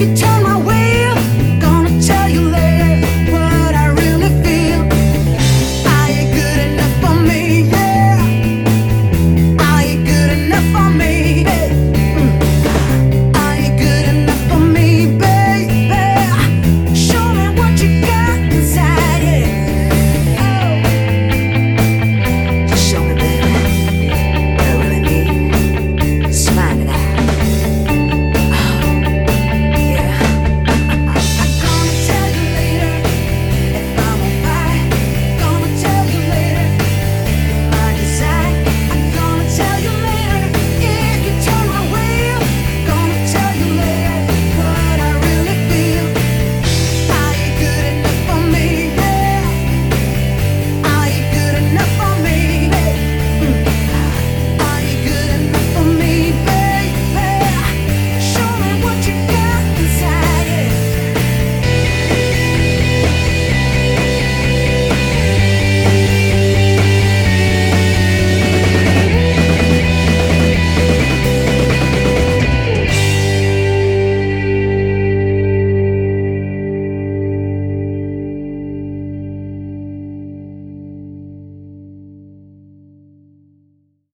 guitar. 0.00 0.39